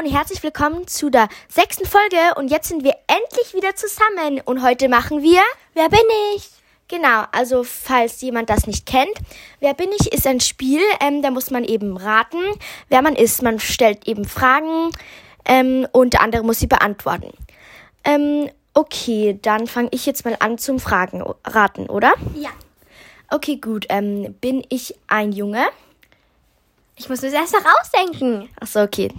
und 0.00 0.10
herzlich 0.10 0.42
willkommen 0.42 0.86
zu 0.86 1.10
der 1.10 1.28
sechsten 1.50 1.84
Folge 1.84 2.16
und 2.36 2.50
jetzt 2.50 2.68
sind 2.68 2.84
wir 2.84 2.94
endlich 3.06 3.52
wieder 3.52 3.74
zusammen 3.74 4.40
und 4.46 4.62
heute 4.62 4.88
machen 4.88 5.22
wir 5.22 5.42
Wer 5.74 5.90
bin 5.90 6.00
ich? 6.34 6.48
Genau, 6.88 7.24
also 7.32 7.64
falls 7.64 8.18
jemand 8.22 8.48
das 8.48 8.66
nicht 8.66 8.86
kennt, 8.86 9.12
Wer 9.58 9.74
bin 9.74 9.90
ich 10.00 10.10
ist 10.10 10.26
ein 10.26 10.40
Spiel, 10.40 10.80
ähm, 11.00 11.20
da 11.20 11.30
muss 11.30 11.50
man 11.50 11.64
eben 11.64 11.98
raten, 11.98 12.38
wer 12.88 13.02
man 13.02 13.14
ist. 13.14 13.42
Man 13.42 13.60
stellt 13.60 14.08
eben 14.08 14.24
Fragen 14.24 14.90
ähm, 15.44 15.86
und 15.92 16.14
der 16.14 16.22
andere 16.22 16.44
muss 16.44 16.60
sie 16.60 16.66
beantworten. 16.66 17.34
Ähm, 18.02 18.48
okay, 18.72 19.38
dann 19.42 19.66
fange 19.66 19.90
ich 19.92 20.06
jetzt 20.06 20.24
mal 20.24 20.36
an 20.40 20.56
zum 20.56 20.80
Fragen 20.80 21.22
raten, 21.44 21.90
oder? 21.90 22.14
Ja. 22.34 22.50
Okay, 23.30 23.56
gut. 23.56 23.84
Ähm, 23.90 24.34
bin 24.40 24.64
ich 24.70 24.94
ein 25.08 25.32
Junge? 25.32 25.66
Ich 26.96 27.10
muss 27.10 27.20
mir 27.20 27.30
das 27.30 27.52
erst 27.52 27.52
noch 27.52 27.70
ausdenken. 27.80 28.48
Ach 28.60 28.66
so, 28.66 28.80
okay. 28.80 29.10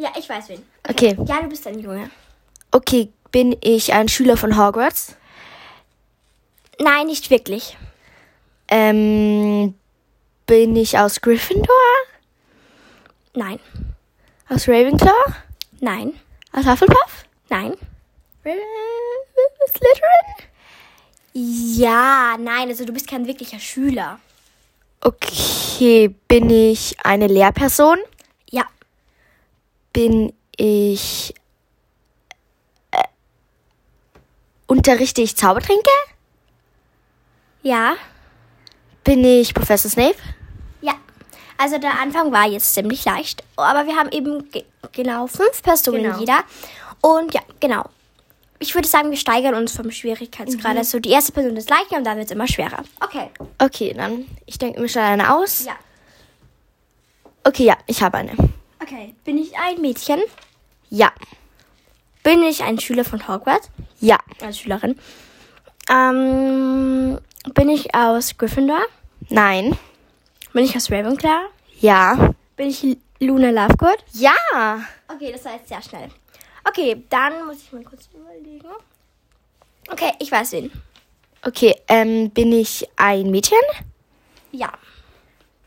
Ja, 0.00 0.08
ich 0.18 0.26
weiß 0.30 0.48
wen. 0.48 0.62
Okay. 0.88 1.14
Ja, 1.26 1.42
du 1.42 1.48
bist 1.48 1.66
ein 1.66 1.78
Junge. 1.78 2.10
Okay, 2.70 3.10
bin 3.30 3.54
ich 3.60 3.92
ein 3.92 4.08
Schüler 4.08 4.38
von 4.38 4.56
Hogwarts? 4.56 5.14
Nein, 6.78 7.06
nicht 7.08 7.28
wirklich. 7.28 7.76
Ähm, 8.68 9.74
bin 10.46 10.74
ich 10.74 10.98
aus 10.98 11.20
Gryffindor? 11.20 11.68
Nein. 13.34 13.60
Aus 14.48 14.66
Ravenclaw? 14.66 15.34
Nein. 15.80 16.14
Aus 16.52 16.64
Hufflepuff? 16.66 17.26
Nein. 17.50 17.74
Ra- 18.42 18.52
Slytherin? 19.68 20.48
Ja, 21.34 22.36
nein, 22.38 22.68
also 22.70 22.86
du 22.86 22.92
bist 22.94 23.06
kein 23.06 23.26
wirklicher 23.26 23.58
Schüler. 23.58 24.18
Okay, 25.02 26.08
bin 26.26 26.48
ich 26.48 26.96
eine 27.04 27.26
Lehrperson? 27.26 27.98
Bin 29.92 30.32
ich... 30.56 31.34
Äh, 32.90 33.02
unterrichte 34.66 35.22
ich 35.22 35.36
Zaubertränke? 35.36 35.90
Ja. 37.62 37.94
Bin 39.04 39.24
ich 39.24 39.54
Professor 39.54 39.90
Snape? 39.90 40.16
Ja. 40.80 40.94
Also 41.58 41.78
der 41.78 41.98
Anfang 42.00 42.32
war 42.32 42.46
jetzt 42.46 42.74
ziemlich 42.74 43.04
leicht, 43.04 43.42
aber 43.56 43.86
wir 43.86 43.96
haben 43.96 44.10
eben 44.12 44.50
ge 44.50 44.64
genau 44.92 45.26
fünf 45.26 45.62
Personen 45.62 46.02
Genau. 46.04 46.18
jeder. 46.18 46.40
Und 47.02 47.34
ja, 47.34 47.42
genau. 47.60 47.84
Ich 48.58 48.74
würde 48.74 48.88
sagen, 48.88 49.10
wir 49.10 49.16
steigern 49.16 49.54
uns 49.54 49.74
vom 49.74 49.90
Schwierigkeitsgrad. 49.90 50.76
Also 50.76 50.98
die 50.98 51.10
erste 51.10 51.32
Person 51.32 51.56
ist 51.56 51.70
leichter 51.70 51.96
und 51.96 52.04
dann 52.04 52.16
wird 52.18 52.26
es 52.26 52.32
immer 52.32 52.46
schwerer. 52.46 52.82
Okay. 53.00 53.30
Okay, 53.58 53.94
dann 53.94 54.26
ich 54.46 54.58
denke 54.58 54.80
mir 54.80 54.88
schnell 54.88 55.04
eine 55.04 55.34
aus. 55.34 55.64
Ja. 55.64 55.76
Okay, 57.44 57.64
ja, 57.64 57.76
ich 57.86 58.02
habe 58.02 58.18
eine. 58.18 58.32
Okay. 58.82 59.14
Bin 59.24 59.38
ich 59.38 59.56
ein 59.58 59.80
Mädchen? 59.80 60.20
Ja, 60.90 61.12
Bin 62.22 62.42
ich 62.42 62.62
ein 62.62 62.78
Schüler 62.80 63.04
von 63.04 63.26
Hogwarts? 63.28 63.70
ja, 64.00 64.18
Als 64.40 64.58
Schülerin. 64.58 64.98
Ähm, 65.88 67.18
bin 67.54 67.68
ich 67.68 67.94
aus 67.94 68.36
Gryffindor? 68.36 68.82
nein, 69.28 69.76
Bin 70.52 70.64
ich 70.64 70.74
aus 70.76 70.90
Ravenclaw? 70.90 71.46
ja, 71.80 72.32
Bin 72.56 72.68
ich 72.68 72.96
Luna 73.20 73.50
Lovegood? 73.50 73.98
ja. 74.12 74.32
Okay, 75.08 75.32
das 75.32 75.44
war 75.44 75.52
jetzt 75.54 75.68
sehr 75.68 75.82
schnell. 75.82 76.08
Okay, 76.66 77.04
dann 77.10 77.46
muss 77.46 77.58
ich 77.62 77.72
mal 77.72 77.82
kurz 77.82 78.08
überlegen. 78.14 78.66
Okay, 79.90 80.12
ich 80.18 80.30
weiß 80.30 80.52
wen. 80.52 80.70
Okay, 81.44 81.74
ähm, 81.88 82.30
bin 82.30 82.52
ich 82.52 82.86
ein 82.96 83.30
Mädchen? 83.30 83.58
Ja. 84.52 84.72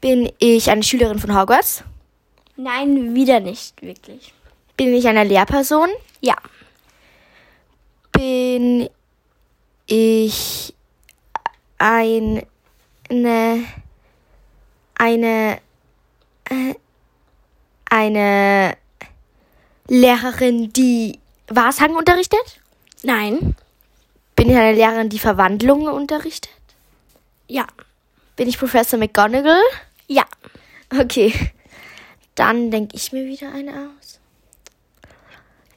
Bin 0.01 0.31
ich 0.39 0.69
eine 0.69 0.83
Schülerin 0.83 1.19
von 1.19 1.37
Hogwarts? 1.37 1.83
Nein, 2.55 3.15
wieder 3.15 3.39
nicht 3.39 3.81
wirklich. 3.81 4.33
Bin 4.77 4.93
ich 4.93 5.07
eine 5.07 5.23
Lehrperson? 5.23 5.89
Ja. 6.21 6.35
Bin 8.11 8.89
ich 9.87 10.73
ein, 11.79 12.45
eine, 13.09 13.65
eine, 14.95 15.61
äh, 16.49 16.75
eine 17.89 18.77
Lehrerin, 19.87 20.71
die 20.73 21.19
Wahrsagen 21.47 21.95
unterrichtet? 21.95 22.61
Nein. 23.01 23.55
Bin 24.35 24.49
ich 24.49 24.55
eine 24.55 24.73
Lehrerin, 24.73 25.09
die 25.09 25.19
Verwandlungen 25.19 25.87
unterrichtet? 25.87 26.51
Ja. 27.47 27.65
Bin 28.35 28.47
ich 28.47 28.57
Professor 28.57 28.97
McGonagall? 28.97 29.61
Ja. 30.07 30.25
Okay. 30.97 31.33
Dann 32.35 32.71
denke 32.71 32.95
ich 32.95 33.11
mir 33.11 33.25
wieder 33.25 33.51
eine 33.51 33.91
aus. 33.99 34.19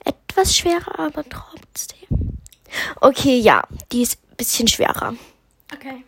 Etwas 0.03 0.55
schwerer, 0.55 0.99
aber 0.99 1.23
trotzdem. 1.27 2.37
Okay, 3.01 3.39
ja, 3.39 3.63
die 3.91 4.01
ist 4.01 4.19
ein 4.31 4.35
bisschen 4.37 4.67
schwerer. 4.67 5.15
Okay. 5.73 6.03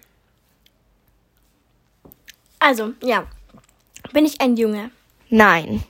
Also, 2.59 2.93
ja. 3.03 3.27
Bin 4.11 4.25
ich 4.25 4.41
ein 4.41 4.57
Junge? 4.57 4.91
Nein. 5.29 5.83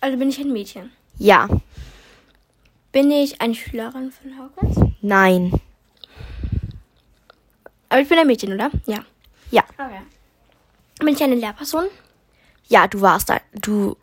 Also 0.00 0.16
bin 0.16 0.28
ich 0.30 0.38
ein 0.40 0.52
Mädchen? 0.52 0.90
Ja. 1.18 1.48
Bin 2.90 3.10
ich 3.10 3.40
eine 3.40 3.54
Schülerin 3.54 4.12
von 4.12 4.38
Hogwarts? 4.38 4.92
Nein. 5.00 5.52
Aber 7.88 8.00
ich 8.00 8.08
bin 8.08 8.18
ein 8.18 8.26
Mädchen, 8.26 8.52
oder? 8.52 8.70
Ja. 8.86 9.04
Ja. 9.50 9.62
Okay. 9.74 10.00
Bin 10.98 11.08
ich 11.08 11.22
eine 11.22 11.34
Lehrperson? 11.34 11.84
Ja, 12.72 12.86
du 12.86 13.02
warst 13.02 13.30
ein, 13.30 13.42
du 13.52 13.98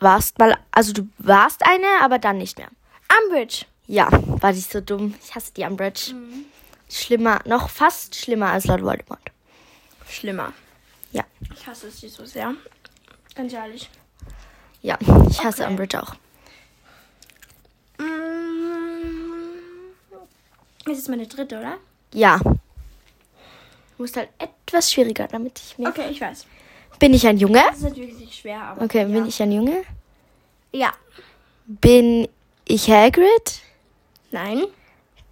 warst 0.00 0.36
mal, 0.40 0.58
also 0.72 0.92
du 0.92 1.08
warst 1.18 1.64
eine, 1.64 1.86
aber 2.02 2.18
dann 2.18 2.38
nicht 2.38 2.58
mehr. 2.58 2.66
Umbridge. 3.22 3.66
Ja, 3.86 4.08
war 4.10 4.52
die 4.52 4.58
so 4.58 4.80
dumm. 4.80 5.14
Ich 5.22 5.32
hasse 5.32 5.52
die 5.54 5.62
Umbridge. 5.62 6.12
Schlimmer, 6.88 7.38
noch 7.44 7.70
fast 7.70 8.16
schlimmer 8.16 8.50
als 8.50 8.64
Lord 8.64 8.82
Voldemort. 8.82 9.20
Schlimmer. 10.08 10.52
Ja. 11.12 11.22
Ich 11.54 11.64
hasse 11.68 11.88
sie 11.88 12.08
so 12.08 12.24
sehr. 12.24 12.52
Ganz 13.36 13.52
ehrlich. 13.52 13.88
Ja, 14.82 14.98
ich 15.28 15.44
hasse 15.44 15.62
Okay. 15.62 15.70
Umbridge 15.70 16.02
auch. 16.02 16.14
Mm. 17.98 18.06
Das 20.84 20.98
ist 20.98 21.08
meine 21.08 21.28
dritte, 21.28 21.60
oder? 21.60 21.76
Ja. 22.12 22.38
Du 22.38 22.58
musst 23.98 24.16
halt 24.16 24.30
etwas 24.38 24.90
schwieriger, 24.90 25.28
damit 25.28 25.60
ich 25.60 25.78
mir. 25.78 25.88
Okay, 25.90 26.08
ich 26.10 26.20
weiß. 26.20 26.44
Bin 27.00 27.14
ich 27.14 27.26
ein 27.26 27.38
Junge? 27.38 27.62
Das 27.66 27.78
ist 27.78 27.82
natürlich 27.84 28.18
nicht 28.18 28.34
schwer, 28.34 28.62
aber. 28.62 28.84
Okay, 28.84 28.98
ja. 28.98 29.04
bin 29.06 29.26
ich 29.26 29.42
ein 29.42 29.50
Junge? 29.50 29.82
Ja. 30.70 30.92
Bin 31.66 32.28
ich 32.66 32.90
Hagrid? 32.90 33.62
Nein. 34.30 34.64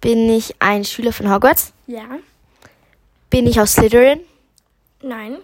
Bin 0.01 0.29
ich 0.29 0.55
ein 0.59 0.83
Schüler 0.83 1.13
von 1.13 1.31
Hogwarts? 1.31 1.71
Ja. 1.85 2.19
Bin 3.29 3.45
ich 3.45 3.61
aus 3.61 3.73
Slytherin? 3.73 4.21
Nein. 5.03 5.37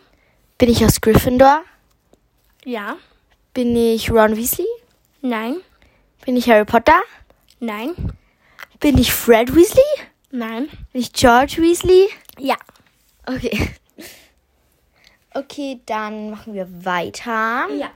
Bin 0.58 0.69
ich 0.69 0.84
aus 0.84 1.00
Gryffindor? 1.00 1.63
Ja. 2.66 2.97
Bin 3.53 3.75
ich 3.75 4.09
Ron 4.09 4.36
Weasley? 4.36 4.66
Nein. 5.22 5.57
Bin 6.25 6.36
ich 6.36 6.50
Harry 6.50 6.66
Potter? 6.66 7.02
Nein. 7.59 7.92
Bin 8.80 8.97
ich 8.97 9.13
Fred 9.13 9.56
Weasley? 9.56 9.84
Nein. 10.31 10.69
Bin 10.92 11.02
ich 11.02 11.13
George 11.13 11.57
Weasley? 11.59 12.09
Ja. 12.40 12.56
Okay. 13.28 13.75
Okay, 15.35 15.81
dann 15.85 16.29
machen 16.29 16.53
wir 16.53 16.85
weiter. 16.85 17.68
Ja. 17.78 17.91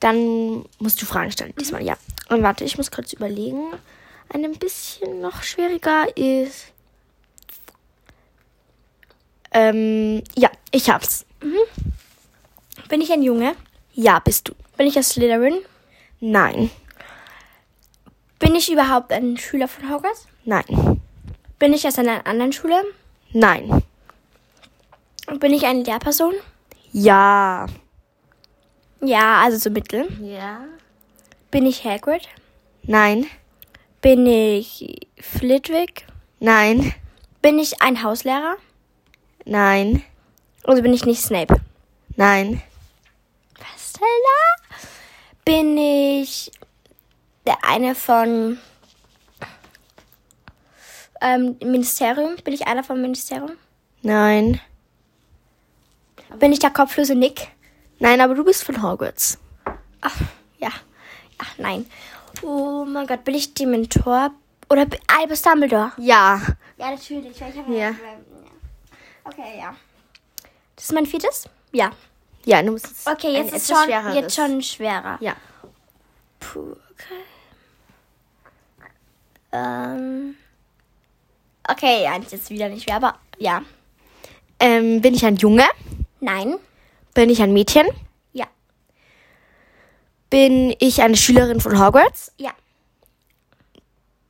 Dann 0.00 0.64
musst 0.80 1.00
du 1.00 1.06
Fragen 1.06 1.30
stellen. 1.30 1.54
Diesmal 1.58 1.84
ja. 1.84 1.96
Und 2.30 2.42
warte, 2.42 2.64
ich 2.64 2.76
muss 2.76 2.90
kurz 2.90 3.12
überlegen. 3.12 3.72
Ein 4.28 4.52
bisschen 4.58 5.20
noch 5.20 5.44
schwieriger 5.44 6.04
ist. 6.16 6.72
Ähm, 9.52 10.22
ja, 10.36 10.50
ich 10.72 10.90
hab's. 10.90 11.24
Bin 12.88 13.00
ich 13.00 13.12
ein 13.12 13.22
Junge? 13.22 13.54
Ja, 13.94 14.18
bist 14.18 14.48
du. 14.48 14.54
Bin 14.76 14.88
ich 14.88 14.98
aus 14.98 15.10
Slytherin? 15.10 15.60
Nein. 16.18 16.70
Bin 18.40 18.56
ich 18.56 18.70
überhaupt 18.70 19.12
ein 19.12 19.36
Schüler 19.36 19.68
von 19.68 19.88
Hogwarts? 19.90 20.26
Nein. 20.44 21.00
Bin 21.60 21.72
ich 21.72 21.86
aus 21.86 21.98
einer 21.98 22.26
anderen 22.26 22.52
Schule? 22.52 22.82
Nein. 23.32 23.82
Bin 25.36 25.52
ich 25.52 25.66
eine 25.66 25.82
Lehrperson? 25.82 26.34
Ja. 26.92 27.66
Ja, 29.00 29.42
also 29.42 29.58
so 29.58 29.70
mittel. 29.70 30.08
Ja. 30.22 30.64
Bin 31.50 31.66
ich 31.66 31.84
Hagrid? 31.84 32.28
Nein. 32.82 33.26
Bin 34.00 34.26
ich 34.26 35.08
Flitwick? 35.20 36.06
Nein. 36.40 36.94
Bin 37.42 37.58
ich 37.58 37.82
ein 37.82 38.02
Hauslehrer? 38.02 38.56
Nein. 39.44 40.02
Also 40.64 40.82
bin 40.82 40.92
ich 40.92 41.04
nicht 41.04 41.22
Snape? 41.22 41.60
Nein. 42.16 42.62
Was 43.58 43.92
denn 43.92 44.02
da? 44.02 44.76
Bin 45.44 45.76
ich 45.78 46.50
der 47.46 47.64
eine 47.64 47.94
von 47.94 48.58
ähm, 51.20 51.56
Ministerium? 51.62 52.36
Bin 52.44 52.54
ich 52.54 52.66
einer 52.66 52.84
vom 52.84 53.00
Ministerium? 53.00 53.52
Nein. 54.02 54.60
Bin 56.38 56.52
ich 56.52 56.58
der 56.58 56.70
kopflose 56.70 57.14
Nick? 57.14 57.48
Nein, 57.98 58.20
aber 58.20 58.34
du 58.34 58.44
bist 58.44 58.62
von 58.64 58.82
Hogwarts. 58.82 59.38
Ach, 60.00 60.16
ja. 60.58 60.68
Ach 61.38 61.58
nein. 61.58 61.86
Oh 62.42 62.84
mein 62.84 63.06
Gott, 63.06 63.24
bin 63.24 63.34
ich 63.34 63.54
Dementor? 63.54 64.30
Oder 64.70 64.86
Albus 65.18 65.42
Dumbledore? 65.42 65.92
Ja. 65.96 66.40
Ja, 66.76 66.90
natürlich. 66.90 67.40
weil 67.40 67.50
Ich 67.50 67.58
habe 67.58 67.72
Ja. 67.74 67.88
ja. 67.90 67.94
Okay, 69.24 69.58
ja. 69.58 69.74
Das 70.76 70.84
ist 70.84 70.92
mein 70.92 71.06
viertes? 71.06 71.48
Ja. 71.72 71.90
Ja, 72.44 72.62
du 72.62 72.72
musst 72.72 72.86
jetzt 72.86 73.06
Okay, 73.08 73.32
jetzt 73.34 73.52
ist 73.54 73.68
schon, 73.68 73.84
schwereres. 73.84 74.14
jetzt 74.14 74.34
schon 74.36 74.62
schwerer. 74.62 75.18
Ja. 75.20 75.34
Puh, 76.40 76.76
okay. 76.92 77.24
Ähm. 79.52 80.36
Okay, 81.68 82.04
ja, 82.04 82.16
ist 82.16 82.32
jetzt 82.32 82.50
wieder 82.50 82.68
nicht 82.68 82.84
schwer, 82.84 82.96
aber 82.96 83.18
ja. 83.38 83.62
Ähm, 84.60 85.00
bin 85.00 85.14
ich 85.14 85.24
ein 85.26 85.36
Junge? 85.36 85.64
Nein. 86.20 86.56
Bin 87.14 87.30
ich 87.30 87.42
ein 87.42 87.52
Mädchen? 87.52 87.86
Ja. 88.32 88.46
Bin 90.30 90.74
ich 90.78 91.02
eine 91.02 91.16
Schülerin 91.16 91.60
von 91.60 91.78
Hogwarts? 91.84 92.32
Ja. 92.38 92.52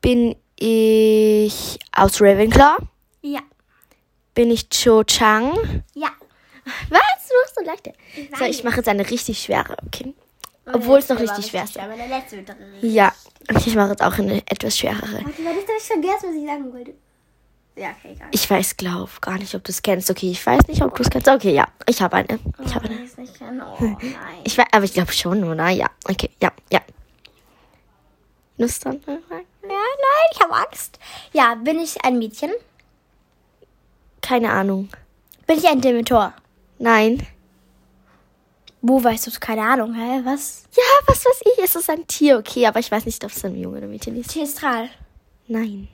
Bin 0.00 0.36
ich 0.56 1.78
aus 1.92 2.20
Ravenclaw? 2.20 2.78
Ja. 3.22 3.40
Bin 4.34 4.50
ich 4.50 4.68
Cho 4.70 5.02
Chang? 5.04 5.82
Ja. 5.94 6.08
Was? 6.90 7.28
Du 7.28 7.34
machst 7.42 7.54
so 7.56 7.64
leichte. 7.64 7.92
So, 8.38 8.44
ich 8.44 8.64
mache 8.64 8.76
jetzt 8.76 8.88
eine 8.88 9.08
richtig 9.08 9.42
schwere, 9.42 9.76
okay? 9.86 10.14
Obwohl 10.72 10.98
es 10.98 11.08
noch 11.08 11.18
richtig 11.18 11.46
schwer 11.46 11.64
ist. 11.64 11.76
Ja, 12.82 13.12
ich 13.50 13.74
mache 13.74 13.90
jetzt 13.90 14.02
auch 14.02 14.18
eine 14.18 14.38
etwas 14.46 14.78
schwerere. 14.78 15.24
Warte, 15.24 15.44
warte, 15.44 15.58
ich 15.78 15.84
vergessen, 15.84 16.28
was 16.28 16.34
ich 16.36 16.46
sagen 16.46 16.72
wollte. 16.72 16.94
Ja, 17.78 17.90
okay, 17.90 18.12
egal. 18.12 18.28
Ich 18.32 18.50
weiß, 18.50 18.76
glaub, 18.76 19.20
gar 19.20 19.38
nicht, 19.38 19.54
ob 19.54 19.62
du 19.62 19.70
es 19.70 19.80
kennst. 19.80 20.10
Okay, 20.10 20.30
ich 20.32 20.44
weiß 20.44 20.66
nicht, 20.66 20.82
ob 20.82 20.96
du 20.96 21.02
es 21.02 21.10
kennst. 21.10 21.28
Okay, 21.28 21.54
ja, 21.54 21.68
ich 21.86 22.02
habe 22.02 22.16
eine. 22.16 22.38
Ich 22.64 22.74
habe 22.74 22.88
eine. 22.88 23.02
weiß 23.02 23.18
nicht 23.18 23.38
genau. 23.38 23.76
Oh 23.78 23.84
nein. 23.84 24.40
Ich 24.42 24.58
weiß, 24.58 24.66
aber 24.72 24.84
ich 24.84 24.92
glaube 24.92 25.12
schon, 25.12 25.44
oder? 25.44 25.68
Ja, 25.68 25.86
okay, 26.08 26.30
ja, 26.42 26.50
ja. 26.72 26.80
Lust 28.56 28.84
dann? 28.84 29.00
Ja, 29.06 29.14
nein, 29.62 30.28
ich 30.32 30.40
habe 30.40 30.52
Angst. 30.52 30.98
Ja, 31.32 31.54
bin 31.54 31.78
ich 31.78 32.04
ein 32.04 32.18
Mädchen? 32.18 32.50
Keine 34.20 34.50
Ahnung. 34.50 34.88
Bin 35.46 35.58
ich 35.58 35.68
ein 35.68 35.80
Dementor? 35.80 36.34
Nein. 36.78 37.24
Wo 38.82 39.02
weißt 39.02 39.26
du 39.28 39.30
Keine 39.38 39.62
Ahnung, 39.62 39.94
hä? 39.94 40.20
Was? 40.24 40.64
Ja, 40.76 40.82
was 41.06 41.24
weiß 41.24 41.40
ich? 41.44 41.64
Es 41.64 41.76
ist 41.76 41.90
ein 41.90 42.06
Tier, 42.08 42.38
okay, 42.38 42.66
aber 42.66 42.80
ich 42.80 42.90
weiß 42.90 43.06
nicht, 43.06 43.22
ob 43.24 43.30
es 43.30 43.44
ein 43.44 43.56
Junge 43.56 43.78
oder 43.78 43.86
Mädchen 43.86 44.16
ist. 44.16 44.32
Testral. 44.32 44.88
Nein. 45.46 45.88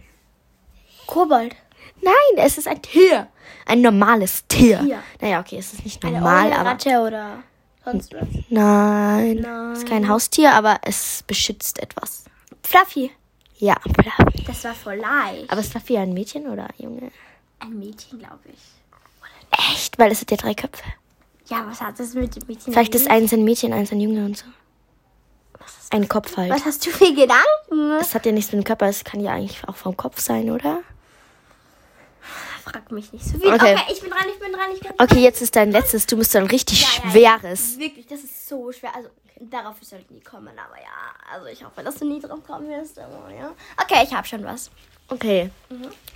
Kobold. 1.06 1.54
Nein, 2.00 2.14
es 2.36 2.58
ist 2.58 2.68
ein 2.68 2.80
Tier. 2.82 3.28
Ein 3.66 3.80
normales 3.80 4.46
Tier. 4.46 4.80
Tier. 4.80 5.02
Naja, 5.20 5.40
okay, 5.40 5.58
es 5.58 5.72
ist 5.72 5.84
nicht 5.84 6.04
Eine 6.04 6.18
normal, 6.18 6.46
Eule, 6.46 6.58
aber. 6.58 6.70
Ratte 6.70 7.00
oder 7.00 7.42
sonst 7.84 8.12
was. 8.12 8.28
Nein. 8.48 9.36
Nein. 9.40 9.72
Es 9.72 9.78
ist 9.80 9.88
kein 9.88 10.08
Haustier, 10.08 10.52
aber 10.52 10.78
es 10.82 11.22
beschützt 11.26 11.78
etwas. 11.80 12.24
Fluffy. 12.62 13.10
Ja, 13.58 13.76
Fluffy. 13.82 14.44
Das 14.46 14.64
war 14.64 14.74
voll 14.74 14.96
leicht. 14.96 15.50
Aber 15.50 15.60
ist 15.60 15.70
Fluffy 15.72 15.96
ein 15.96 16.12
Mädchen 16.12 16.46
oder 16.46 16.64
ein 16.64 16.74
Junge? 16.78 17.10
Ein 17.60 17.78
Mädchen, 17.78 18.18
glaube 18.18 18.40
ich. 18.52 18.60
Echt? 19.74 19.98
Weil 19.98 20.10
es 20.12 20.20
hat 20.20 20.30
ja 20.30 20.36
drei 20.36 20.54
Köpfe. 20.54 20.84
Ja, 21.46 21.64
was 21.68 21.80
hat 21.80 21.98
das 22.00 22.14
mit 22.14 22.34
dem 22.34 22.46
Mädchen? 22.46 22.72
Vielleicht 22.72 22.94
ist 22.94 23.10
eins 23.10 23.32
ein 23.32 23.44
Mädchen, 23.44 23.72
eins 23.72 23.92
ein 23.92 24.00
Junge 24.00 24.24
und 24.24 24.36
so. 24.36 24.46
Ein 25.90 26.08
Kopf 26.08 26.36
halt. 26.36 26.50
Was 26.50 26.64
hast 26.64 26.84
du 26.84 26.90
für 26.90 27.14
Gedanken? 27.14 27.92
Es 28.00 28.14
hat 28.14 28.26
ja 28.26 28.32
nichts 28.32 28.50
mit 28.52 28.62
dem 28.62 28.64
Körper, 28.66 28.86
es 28.86 29.04
kann 29.04 29.20
ja 29.20 29.32
eigentlich 29.32 29.62
auch 29.68 29.76
vom 29.76 29.96
Kopf 29.96 30.18
sein, 30.18 30.50
oder? 30.50 30.80
Frag 32.64 32.90
mich 32.90 33.12
nicht 33.12 33.24
so 33.26 33.38
viel. 33.38 33.52
Okay. 33.52 33.74
Okay, 33.74 33.92
ich 33.92 34.00
bin 34.00 34.10
dran, 34.10 34.24
ich 34.32 34.40
bin 34.40 34.52
dran, 34.52 34.70
ich 34.72 34.80
bin 34.80 34.96
dran. 34.96 35.06
Okay, 35.06 35.20
jetzt 35.22 35.42
ist 35.42 35.54
dein 35.54 35.70
letztes. 35.70 36.06
Du 36.06 36.16
musst 36.16 36.34
ein 36.34 36.46
richtig 36.46 36.80
Ja, 36.80 36.88
ja, 37.04 37.10
schweres. 37.38 37.78
Wirklich, 37.78 38.06
das 38.06 38.20
ist 38.20 38.48
so 38.48 38.72
schwer. 38.72 38.96
Also, 38.96 39.10
darauf 39.38 39.76
soll 39.82 39.98
ich 40.00 40.08
nie 40.08 40.20
kommen, 40.20 40.48
aber 40.58 40.76
ja. 40.80 41.14
Also, 41.30 41.46
ich 41.48 41.62
hoffe, 41.62 41.82
dass 41.82 41.96
du 41.96 42.06
nie 42.06 42.20
drauf 42.20 42.40
kommen 42.46 42.66
wirst. 42.70 42.98
Aber, 42.98 43.30
ja. 43.30 43.52
Okay, 43.82 44.02
ich 44.04 44.14
habe 44.14 44.26
schon 44.26 44.42
was. 44.44 44.70
Okay. 45.08 45.50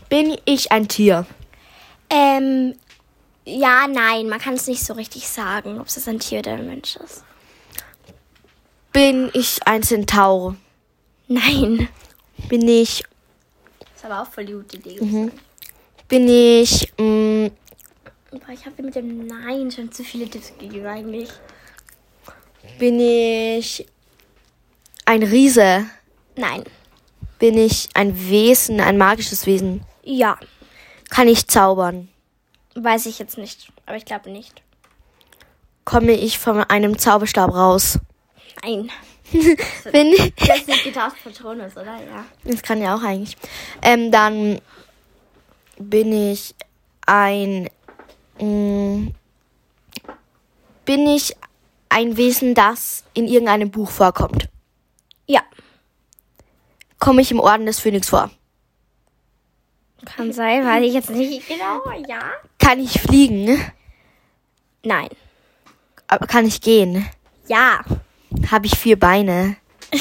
Bin 0.09 0.39
ich 0.47 0.73
ein 0.73 0.89
Tier? 0.89 1.27
Ähm, 2.09 2.75
ja, 3.45 3.87
nein, 3.87 4.31
man 4.31 4.39
kann 4.39 4.55
es 4.55 4.67
nicht 4.67 4.83
so 4.83 4.95
richtig 4.95 5.29
sagen, 5.29 5.79
ob 5.79 5.89
es 5.89 6.09
ein 6.09 6.19
Tier 6.19 6.39
oder 6.39 6.53
ein 6.53 6.67
Mensch 6.67 6.97
ist. 6.97 7.25
Bin 8.93 9.31
ich 9.35 9.67
ein 9.67 9.83
Centaur? 9.83 10.57
Nein. 11.27 11.91
Bin 12.49 12.67
ich. 12.67 13.05
Das 13.81 13.89
ist 13.97 14.05
aber 14.07 14.23
auch 14.23 14.33
voll 14.33 14.47
die 14.47 14.55
gute 14.55 14.77
Idee. 14.79 15.31
Bin 16.09 16.29
ich. 16.29 16.91
mm, 16.99 17.47
Aber 18.33 18.53
ich 18.53 18.65
habe 18.67 18.83
mit 18.83 18.95
dem 18.95 19.27
Nein 19.27 19.71
schon 19.71 19.93
zu 19.93 20.03
viele 20.05 20.29
Tipps 20.29 20.53
gegeben 20.59 20.87
eigentlich. 20.87 21.29
bin 22.79 22.99
ich. 23.01 23.87
Ein 25.05 25.23
Riese? 25.23 25.87
Nein. 26.37 26.65
Bin 27.39 27.57
ich 27.57 27.89
ein 27.95 28.29
Wesen, 28.29 28.81
ein 28.81 28.99
magisches 28.99 29.47
Wesen? 29.47 29.83
Ja, 30.03 30.39
Kann 31.11 31.29
ich 31.29 31.47
zaubern? 31.47 32.09
weiß 32.75 33.07
ich 33.07 33.19
jetzt 33.19 33.39
nicht. 33.39 33.69
Aber 33.87 33.97
ich 33.97 34.05
glaube 34.05 34.31
nicht. 34.31 34.63
Komme 35.85 36.13
ich 36.13 36.39
von 36.39 36.63
einem 36.65 36.97
Zauberstab 36.99 37.53
raus? 37.53 37.99
Nein. 38.63 38.91
Bin 39.33 40.07
ich. 40.13 40.33
Das 40.37 40.59
ist 40.59 40.69
nicht 40.69 40.85
getauscht 40.85 41.17
Patronus, 41.25 41.73
oder? 41.73 41.97
Ja. 41.97 42.25
Das 42.45 42.63
kann 42.63 42.81
ja 42.81 42.95
auch 42.95 43.03
eigentlich. 43.03 43.37
Ähm, 43.83 44.11
dann 44.13 44.61
bin 45.79 46.13
ich 46.13 46.55
ein. 47.07 47.69
mm, 48.41 49.09
bin 50.85 51.07
ich 51.07 51.37
ein 51.91 52.17
Wesen, 52.17 52.55
das 52.55 53.05
in 53.15 53.27
irgendeinem 53.27 53.71
Buch 53.71 53.91
vorkommt? 53.91 54.49
Ja. 55.27 55.43
Komme 56.99 57.23
ich 57.23 57.31
im 57.31 57.41
Orden 57.41 57.67
des 57.67 57.81
Phönix 57.81 58.09
vor? 58.09 58.31
Kann 60.05 60.33
sein, 60.33 60.65
weiß 60.65 60.85
ich 60.85 60.95
jetzt 60.95 61.11
nicht 61.11 61.47
genau. 61.47 61.83
Ja. 62.09 62.21
Kann 62.59 62.81
ich 62.81 63.01
fliegen? 63.01 63.61
Nein. 64.83 65.09
Aber 66.07 66.27
kann 66.27 66.47
ich 66.47 66.61
gehen? 66.61 67.07
Ja. 67.49 67.81
Habe 68.51 68.67
ich 68.67 68.79
vier 68.79 68.99
Beine? 68.99 69.57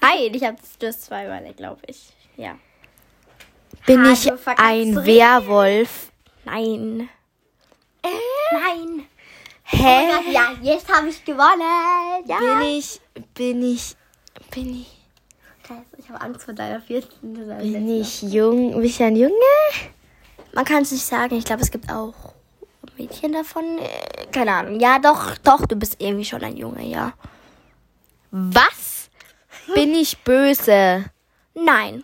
Nein, 0.00 0.34
ich 0.34 0.44
habe 0.44 0.56
du 0.78 0.86
hast 0.86 1.02
zwei 1.02 1.26
Beine, 1.26 1.54
glaube 1.54 1.80
ich. 1.86 2.12
Ja. 2.36 2.58
Bin 3.86 4.04
ich 4.04 4.30
ein. 4.56 4.96
Werwolf? 5.06 6.12
Nein. 6.44 7.08
Nein. 8.52 9.06
Hä? 9.64 10.32
Ja, 10.32 10.52
jetzt 10.62 10.92
habe 10.92 11.08
ich 11.08 11.24
gewonnen. 11.24 12.24
Ja. 12.26 12.38
Bin 12.38 12.60
ich. 12.62 13.00
Bin 13.34 13.62
ich. 13.62 13.96
Bin 14.50 14.80
ich. 14.80 14.96
Ich 15.98 16.08
habe 16.08 16.20
Angst 16.20 16.44
vor 16.44 16.54
deiner 16.54 16.80
vierten. 16.80 17.34
Bin 17.34 17.88
ich 18.00 18.22
jung? 18.22 18.72
Bin 18.72 18.82
ich 18.82 19.00
ein 19.02 19.14
Junge? 19.14 19.34
Man 20.52 20.64
kann 20.64 20.82
es 20.82 20.90
nicht 20.90 21.06
sagen. 21.06 21.36
Ich 21.36 21.44
glaube, 21.44 21.62
es 21.62 21.70
gibt 21.70 21.90
auch 21.92 22.34
Mädchen 22.98 23.32
davon. 23.32 23.78
Äh, 23.78 24.26
Keine 24.32 24.52
Ahnung. 24.52 24.80
Ja, 24.80 24.98
doch, 24.98 25.38
doch, 25.38 25.66
du 25.66 25.76
bist 25.76 25.96
irgendwie 26.00 26.24
schon 26.24 26.42
ein 26.42 26.56
Junge, 26.56 26.84
ja. 26.84 27.12
Was? 28.32 29.10
Bin 29.74 29.94
ich 29.94 30.18
böse? 30.18 31.04
Nein. 31.54 32.02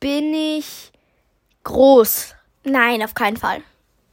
Bin 0.00 0.32
ich 0.32 0.92
groß? 1.64 2.34
Nein, 2.64 3.02
auf 3.02 3.14
keinen 3.14 3.36
Fall. 3.36 3.62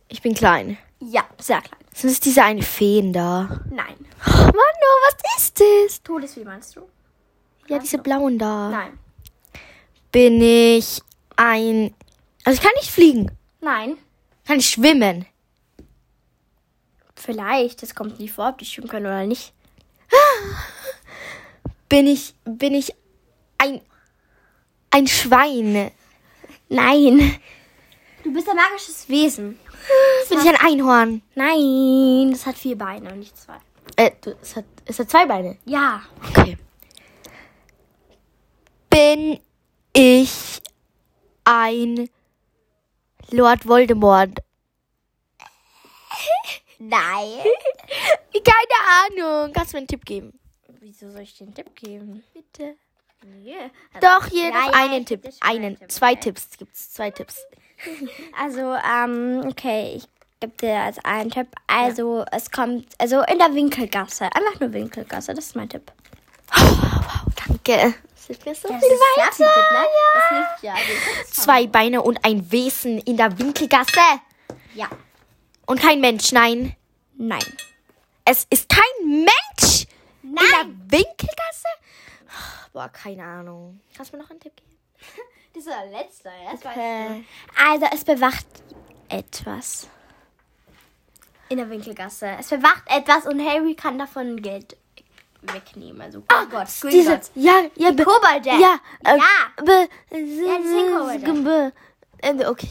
Ich 0.10 0.22
bin 0.22 0.34
klein. 0.34 0.78
Ja, 1.00 1.26
sehr 1.40 1.62
klein. 1.62 1.80
Sind 1.94 2.10
es 2.10 2.20
diese 2.20 2.44
eine 2.44 2.62
Feen 2.62 3.14
da? 3.14 3.62
Nein. 3.72 3.96
Oh, 4.28 4.32
Mann, 4.32 4.54
oh, 4.54 5.00
was 5.08 5.38
ist 5.38 5.60
das? 5.60 6.04
Todesvieh 6.04 6.44
meinst 6.44 6.76
du? 6.76 6.82
Ja, 7.68 7.80
diese 7.80 7.98
blauen 7.98 8.38
da. 8.38 8.70
Nein. 8.70 9.00
Bin 10.12 10.42
ich 10.42 11.02
ein. 11.38 11.96
Also 12.44 12.58
ich 12.58 12.64
kann 12.64 12.76
nicht 12.76 12.92
fliegen. 12.92 13.32
Nein. 13.62 13.98
Kann 14.46 14.60
ich 14.60 14.70
schwimmen? 14.70 15.26
Vielleicht. 17.16 17.82
Es 17.84 17.96
kommt 17.96 18.20
nie 18.20 18.30
vor, 18.30 18.50
ob 18.50 18.58
die 18.58 18.66
schwimmen 18.66 18.90
können 18.90 19.06
oder 19.06 19.26
nicht. 19.26 19.54
Bin 21.90 22.08
ich. 22.08 22.36
Bin 22.46 22.74
ich 22.74 22.94
ein. 23.58 23.82
Ein 24.98 25.06
Schwein? 25.06 25.92
Nein. 26.70 27.40
Du 28.24 28.34
bist 28.34 28.50
ein 28.50 28.56
magisches 28.56 29.08
Wesen. 29.08 29.60
Bin 30.28 30.40
ich 30.40 30.48
ein 30.50 30.56
Einhorn? 30.56 31.22
Nein, 31.36 32.32
das 32.32 32.48
hat 32.48 32.58
vier 32.58 32.76
Beine 32.76 33.12
und 33.14 33.20
nicht 33.20 33.38
zwei. 33.38 33.58
Äh, 33.96 34.10
du- 34.20 34.36
es 34.42 34.56
hat, 34.56 34.66
es 34.86 34.98
hat 34.98 35.08
zwei 35.12 35.28
Beine. 35.28 35.60
Ja. 35.66 36.02
Okay. 36.30 36.58
Bin 38.90 39.40
ich 39.94 40.62
ein 41.44 42.10
Lord 43.30 43.68
Voldemort? 43.68 44.40
Nein. 46.80 47.38
Keine 48.34 49.22
Ahnung. 49.30 49.54
Kannst 49.54 49.74
du 49.74 49.78
mir 49.78 49.82
einen 49.82 49.88
Tipp 49.88 50.06
geben? 50.06 50.40
Wieso 50.80 51.12
soll 51.12 51.22
ich 51.22 51.38
dir 51.38 51.44
einen 51.46 51.54
Tipp 51.54 51.76
geben? 51.76 52.24
Bitte. 52.34 52.78
Nee. 53.26 53.56
Doch, 54.02 54.26
hier 54.28 54.50
Ja, 54.50 54.66
ja, 54.68 54.72
einen 54.74 55.00
ich 55.02 55.06
Tipp. 55.06 55.30
einen. 55.42 55.78
Tipp, 55.78 55.92
Zwei 55.92 56.12
okay. 56.14 56.20
Tipps 56.22 56.50
gibt's. 56.58 56.94
Zwei 56.94 57.12
Tipps. 57.12 57.38
Also, 58.40 58.74
ähm, 58.76 59.44
okay. 59.48 59.94
Ich 59.98 60.08
gebe 60.40 60.56
dir 60.58 60.80
als 60.80 60.98
einen 61.06 61.30
Tipp. 61.30 61.48
Also, 61.68 62.26
es 62.32 62.50
kommt, 62.52 62.88
also 62.98 63.22
in 63.24 63.38
der 63.38 63.54
Winkelgasse. 63.54 64.26
Einfach 64.26 64.60
nur 64.60 64.74
Winkelgasse, 64.74 65.34
das 65.34 65.46
ist 65.48 65.56
mein 65.56 65.70
Tipp. 65.70 65.92
Danke. 67.48 67.94
Das 68.16 68.26
hilft 68.28 68.46
mir 68.46 68.56
so 68.56 68.68
Das 68.68 68.80
viel 68.80 68.90
weiter. 68.98 69.32
Tipp, 69.32 69.72
ne? 69.72 70.48
Ja. 70.62 70.76
Zwei 71.32 71.68
Beine 71.68 72.02
und 72.02 72.24
ein 72.26 72.52
Wesen 72.52 73.00
in 73.00 73.18
der 73.18 73.38
Winkelgasse. 73.38 74.00
Ja. 74.74 74.88
Und 75.66 75.80
kein 75.80 76.02
Mensch, 76.02 76.32
nein. 76.32 76.76
Nein. 77.16 77.44
Es 78.26 78.46
ist 78.50 78.70
kein 78.70 79.08
Mensch 79.08 79.86
in 80.24 80.34
Nein. 80.34 80.46
der 80.52 81.00
Winkelgasse. 81.00 81.68
Boah, 82.74 82.90
keine 82.90 83.24
Ahnung. 83.24 83.80
Kannst 83.96 84.12
du 84.14 84.18
mir 84.18 84.24
noch 84.24 84.30
einen 84.30 84.40
Tipp 84.40 84.54
geben? 84.56 84.72
Das 85.54 85.66
ist 85.66 85.68
der 85.72 85.86
letzte, 85.88 86.30
ja? 86.30 86.52
Das 86.52 86.78
Äh, 86.78 87.24
Also, 87.72 87.86
es 87.94 88.04
bewacht 88.04 88.46
etwas. 89.10 89.88
In 91.50 91.58
der 91.58 91.70
Winkelgasse. 91.70 92.28
Es 92.40 92.50
bewacht 92.50 92.84
etwas 92.88 93.26
und 93.26 93.40
Harry 93.44 93.74
kann 93.74 93.98
davon 93.98 94.42
Geld 94.42 94.76
wegnehmen. 95.42 96.02
Also, 96.02 96.20
oh 96.20 96.46
Gott, 96.50 96.68
diese, 96.92 97.22
ja, 97.36 97.64
ja, 97.76 97.92
be, 97.92 98.04
Kobolde. 98.04 98.50
ja, 98.50 98.80
äh, 99.06 99.18
Ja. 99.18 99.64
be, 99.64 99.90
Ja, 100.12 100.58
das 100.58 100.68
sind 100.68 100.94
Kobolde. 100.94 101.44
be, 101.44 101.74
äh, 102.22 102.46
okay. 102.46 102.70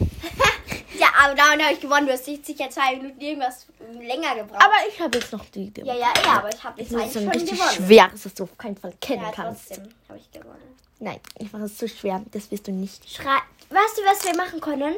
Ja, 0.98 1.06
aber 1.24 1.34
damit 1.36 1.62
habe 1.64 1.74
ich 1.74 1.80
gewonnen. 1.80 2.06
Du 2.06 2.12
hast 2.12 2.24
sicher 2.24 2.68
zwei 2.70 2.96
Minuten 2.96 3.20
irgendwas 3.20 3.66
länger 4.00 4.34
gebraucht. 4.34 4.60
Aber 4.64 4.74
ich 4.88 5.00
habe 5.00 5.16
jetzt 5.18 5.32
noch 5.32 5.44
die 5.44 5.64
Idee. 5.66 5.82
ja, 5.84 5.94
ja, 5.94 6.12
ja, 6.24 6.32
aber 6.38 6.48
ich 6.52 6.64
habe 6.64 6.80
jetzt 6.80 6.92
Das 6.92 7.00
eigentlich 7.00 7.06
ist 7.06 7.12
schon 7.14 7.22
ein 7.22 7.28
richtig 7.30 7.58
gewonnen. 7.58 7.72
schweres, 7.76 8.22
das 8.24 8.34
du 8.34 8.42
auf 8.44 8.58
keinen 8.58 8.76
Fall 8.76 8.94
kennen 9.00 9.22
Ja, 9.22 9.30
kannst. 9.30 9.70
habe 9.70 10.18
ich 10.18 10.30
gewonnen. 10.32 10.76
Nein, 10.98 11.20
ich 11.38 11.52
mache 11.52 11.64
es 11.64 11.76
zu 11.76 11.88
schwer. 11.88 12.20
Das 12.32 12.50
wirst 12.50 12.66
du 12.66 12.72
nicht. 12.72 13.08
Schrei 13.08 13.38
weißt 13.70 13.98
du, 13.98 14.02
was 14.06 14.24
wir 14.24 14.34
machen 14.36 14.60
können? 14.60 14.96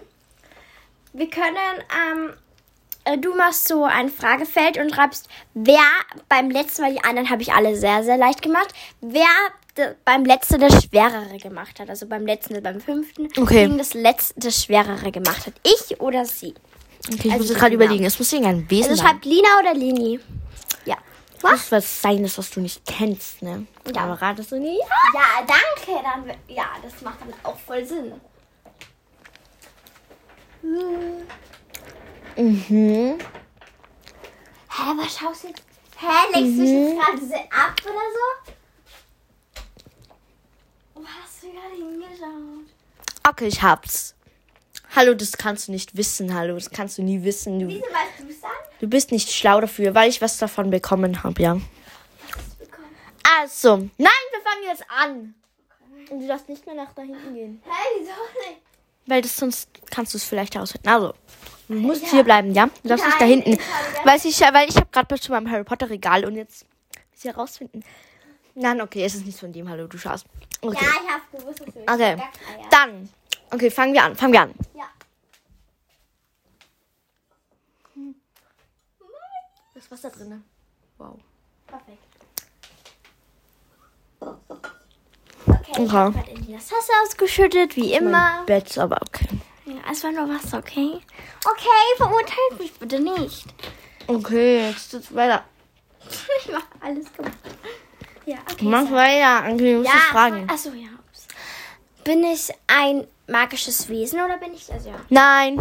Wir 1.13 1.29
können, 1.29 1.57
ähm, 2.13 2.33
äh, 3.05 3.19
du 3.19 3.35
machst 3.35 3.69
so 3.69 3.85
ein 3.85 4.09
Fragefeld 4.09 4.79
und 4.79 4.95
schreibst, 4.95 5.29
wer 5.55 5.83
beim 6.29 6.51
letzten 6.51 6.83
Mal, 6.83 6.93
die 6.95 7.03
anderen 7.05 7.29
habe 7.29 7.43
ich 7.43 7.53
alle 7.53 7.77
sehr, 7.77 8.05
sehr 8.05 8.17
leicht 8.17 8.41
gemacht, 8.43 8.73
wer 9.03 9.27
de, 9.81 9.95
beim 10.05 10.25
letzten 10.25 10.61
das 10.61 10.85
Schwerere 10.85 11.37
gemacht 11.39 11.81
hat. 11.81 11.89
Also 11.91 12.07
beim 12.07 12.27
letzten, 12.27 12.63
beim 12.63 12.81
fünften, 12.81 13.29
Okay. 13.37 13.65
gegen 13.67 13.79
das 13.79 13.95
letzte 13.95 14.39
das 14.41 14.63
Schwerere 14.65 15.11
gemacht 15.11 15.47
hat. 15.47 15.55
Ich 15.63 16.01
oder 16.01 16.25
sie. 16.25 16.55
Okay, 17.13 17.29
ich 17.29 17.33
Also 17.33 17.45
muss 17.53 17.55
gerade 17.55 17.75
überlegen. 17.75 18.05
Es 18.05 18.19
muss 18.19 18.33
irgendein 18.33 18.69
Wesen 18.71 18.91
Also 18.91 19.03
sein. 19.03 19.13
schreibt 19.13 19.25
Lina 19.25 19.49
oder 19.61 19.75
Lini. 19.75 20.21
Ja. 20.85 20.97
Es 21.37 21.43
muss 21.43 21.73
was 21.73 22.03
sein, 22.03 22.23
das 22.23 22.37
was 22.39 22.51
du 22.51 22.61
nicht 22.61 22.85
kennst, 22.87 23.41
ne? 23.43 23.67
Ja. 23.95 24.03
Aber 24.03 24.21
ratest 24.21 24.53
du 24.53 24.59
nie? 24.61 24.79
Ja, 24.79 25.45
danke. 25.47 26.03
Dann, 26.03 26.37
ja, 26.55 26.67
das 26.83 27.01
macht 27.03 27.21
dann 27.23 27.33
auch 27.43 27.59
voll 27.59 27.85
Sinn. 27.85 28.13
Mhm. 32.37 33.19
Hä, 34.69 34.83
was 34.97 35.17
schaust 35.19 35.45
du 35.45 35.49
jetzt? 35.49 35.63
Hä, 35.99 36.07
legst 36.33 36.59
du 36.59 36.63
dich 36.63 36.71
jetzt 36.71 37.29
gerade 37.31 37.45
ab 37.51 37.75
oder 37.85 37.93
so? 38.15 38.53
Wo 41.01 41.07
hast 41.07 41.43
du 41.43 41.51
gerade 41.51 41.75
hingeschaut? 41.75 42.67
Okay, 43.27 43.47
ich 43.47 43.63
hab's. 43.63 44.15
Hallo, 44.95 45.15
das 45.15 45.33
kannst 45.33 45.69
du 45.69 45.73
nicht 45.73 45.97
wissen. 45.97 46.35
Hallo, 46.35 46.55
das 46.57 46.69
kannst 46.69 46.99
du 46.99 47.03
nie 47.03 47.23
wissen. 47.25 47.59
Du, 47.59 47.69
Wieso 47.69 47.81
weißt 47.81 48.19
du 48.19 48.29
es 48.29 48.41
dann? 48.43 48.51
du 48.81 48.87
bist 48.87 49.11
nicht 49.11 49.33
schlau 49.33 49.63
dafür, 49.63 49.95
weil 49.95 50.11
ich 50.11 50.21
was 50.21 50.37
davon 50.37 50.69
bekommen 50.69 51.23
habe, 51.23 51.41
ja. 51.41 51.59
Also, 53.41 53.77
nein, 53.77 53.89
wir 53.97 54.43
fangen 54.43 54.65
jetzt 54.67 54.85
an. 54.91 55.35
Und 56.11 56.21
du 56.21 56.27
darfst 56.27 56.51
nicht 56.51 56.67
mehr 56.67 56.75
nach 56.75 56.93
da 56.93 57.01
hinten 57.01 57.35
gehen. 57.35 57.63
Hä, 57.65 57.71
wieso 57.99 58.11
nicht? 58.51 58.61
Weil 59.07 59.23
das 59.23 59.35
sonst 59.35 59.71
kannst 59.91 60.13
du 60.13 60.19
es 60.19 60.25
vielleicht 60.25 60.55
herausfinden. 60.55 60.89
Also, 60.89 61.15
du 61.69 61.77
musst 61.77 62.07
hier 62.09 62.25
bleiben, 62.25 62.53
ja? 62.53 62.69
Du 62.83 62.91
darfst 62.91 63.07
nicht 63.07 63.21
da 63.21 63.25
hinten. 63.25 63.59
Weil 64.05 64.19
ich, 64.23 64.41
weil 64.41 64.69
ich 64.69 64.77
habe 64.77 64.89
gerade 64.93 65.17
schon 65.17 65.33
beim 65.33 65.51
Harry 65.51 65.65
Potter 65.65 65.89
Regal 65.89 66.27
und 66.27 66.37
jetzt 66.37 66.67
muss 67.11 67.21
ich 67.21 67.25
herausfinden. 67.25 67.85
Nein, 68.55 68.81
okay, 68.81 69.05
es 69.05 69.15
ist 69.15 69.27
nicht 69.27 69.39
von 69.39 69.53
dem. 69.53 69.69
Hallo, 69.69 69.87
du 69.87 69.97
schaust. 69.99 70.27
Okay. 70.61 70.77
Ja, 70.85 70.91
ich 71.03 71.11
hab's 71.11 71.31
gewusst, 71.33 71.61
dass 71.61 71.75
du 71.75 71.81
Okay. 71.81 72.17
Gackereier. 72.17 72.69
Dann. 72.71 73.09
Okay, 73.53 73.71
fangen 73.71 73.95
wir 73.95 74.03
an. 74.05 74.17
Fangen 74.17 74.33
wir 74.33 74.43
an. 74.43 74.55
Ja. 74.75 74.85
Das 79.75 79.85
ist 79.85 79.91
Wasser 79.91 80.11
drin. 80.11 80.45
Wow. 80.99 81.17
Perfekt. 81.67 81.99
Okay, 84.21 85.73
ich 85.73 85.79
Okay. 85.79 85.89
hab 85.89 86.13
grad 86.13 86.29
in 86.29 86.47
die 86.47 86.53
Tasse 86.55 86.93
ausgeschüttet, 87.05 87.77
wie 87.77 87.93
immer. 87.95 88.11
Mein 88.11 88.47
Bett, 88.47 88.77
aber 88.77 89.01
okay. 89.03 89.29
Ja, 89.65 89.77
es 89.91 90.03
war 90.05 90.13
nur 90.13 90.29
Wasser, 90.29 90.59
okay? 90.59 91.01
Okay, 91.45 91.97
verurteilt 91.97 92.59
mich 92.59 92.73
bitte 92.75 93.01
nicht. 93.01 93.47
Okay, 94.07 94.69
jetzt 94.69 94.91
geht's 94.91 95.15
weiter. 95.15 95.45
Ich 96.45 96.51
mach 96.53 96.65
alles 96.81 97.13
gemacht. 97.13 97.39
Ja, 98.31 98.39
okay. 98.49 98.65
Mach 98.65 98.85
sag. 98.85 98.93
weiter. 98.93 99.53
Okay, 99.53 99.75
du 99.75 99.83
ja, 99.83 99.91
fragen. 100.13 100.49
Achso, 100.49 100.71
ja. 100.71 100.89
Ups. 101.01 101.27
Bin 102.05 102.23
ich 102.23 102.49
ein 102.69 103.05
magisches 103.27 103.89
Wesen 103.89 104.21
oder 104.21 104.39
bin 104.39 104.55
ich. 104.55 104.73
Also 104.73 104.91
ja. 104.91 105.01
Nein. 105.09 105.59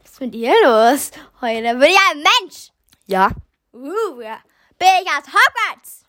Was 0.00 0.10
ist 0.10 0.20
mit 0.20 0.34
dir 0.34 0.52
los? 0.64 1.12
Heute 1.40 1.74
bin 1.78 1.90
ich 1.90 1.98
ein 2.10 2.18
Mensch. 2.18 2.72
Ja. 3.06 3.30
Uh, 3.72 4.20
ja. 4.20 4.38
Bin 4.76 4.88
ich 5.00 5.08
aus 5.08 5.28
Hogwarts? 5.28 6.04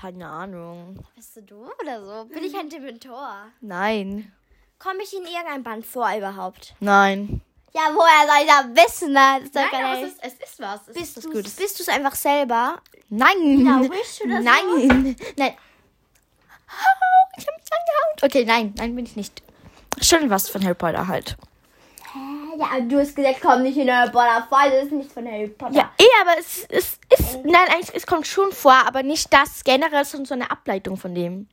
Keine 0.00 0.26
Ahnung. 0.26 1.04
Bist 1.16 1.36
du 1.36 1.42
doof 1.42 1.74
oder 1.82 2.02
so? 2.02 2.24
Bin 2.24 2.42
ich 2.42 2.56
ein 2.56 2.70
Dementor? 2.70 3.48
Nein. 3.60 4.32
Komme 4.78 5.02
ich 5.02 5.14
in 5.14 5.24
irgendein 5.24 5.62
Band 5.62 5.84
vor 5.84 6.10
überhaupt? 6.16 6.74
Nein. 6.80 7.42
Ja, 7.72 7.82
woher 7.94 8.26
soll 8.26 8.42
ich 8.42 8.74
das 8.74 8.84
wissen? 8.84 9.12
ne? 9.12 9.36
Das 9.38 9.44
ist 9.44 9.56
doch 9.56 9.70
gar 9.70 9.96
nicht- 9.96 10.16
es 10.22 10.32
ist 10.34 10.60
was. 10.60 10.88
Es 10.88 10.94
Bist 10.94 11.16
du 11.24 11.30
Gutes. 11.30 11.54
bist 11.54 11.78
du's 11.78 11.88
einfach 11.88 12.14
selber? 12.14 12.80
Nein. 13.08 13.64
Ja, 13.64 13.80
Wish 13.82 14.20
oder 14.24 14.38
so? 14.38 14.42
Nein. 14.42 15.16
Nein. 15.36 15.54
Au, 16.68 17.36
Ich 17.36 17.46
hab 17.46 17.56
mich 17.56 17.70
angehauen. 17.72 18.16
Okay, 18.22 18.44
nein. 18.44 18.74
Nein, 18.76 18.94
bin 18.96 19.04
ich 19.06 19.16
nicht. 19.16 19.42
Schon 20.00 20.28
was 20.30 20.48
von 20.48 20.62
Harry 20.64 20.74
Potter 20.74 21.06
halt. 21.06 21.36
Ja, 22.58 22.80
du 22.80 22.98
hast 22.98 23.14
gesagt, 23.14 23.38
komm 23.40 23.62
nicht 23.62 23.78
in 23.78 23.90
Harry 23.90 24.10
Potter 24.10 24.46
vor. 24.48 24.58
Das 24.68 24.84
ist 24.84 24.92
nicht 24.92 25.12
von 25.12 25.24
Harry 25.26 25.46
Potter. 25.48 25.74
Ja, 25.74 25.92
eh, 25.98 26.04
aber 26.20 26.38
es, 26.38 26.66
es 26.68 26.98
ist. 27.08 27.44
Nein, 27.44 27.68
eigentlich, 27.70 27.94
es 27.94 28.06
kommt 28.06 28.26
schon 28.26 28.50
vor, 28.52 28.74
aber 28.86 29.02
nicht 29.04 29.32
das 29.32 29.62
generell, 29.64 30.04
sondern 30.04 30.26
so 30.26 30.34
eine 30.34 30.50
Ableitung 30.50 30.96
von 30.96 31.14
dem. 31.14 31.48